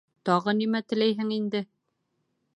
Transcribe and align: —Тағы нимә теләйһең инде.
—Тағы 0.29 0.53
нимә 0.61 0.81
теләйһең 0.93 1.31
инде. 1.37 1.63